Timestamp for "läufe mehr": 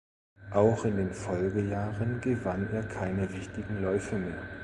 3.83-4.41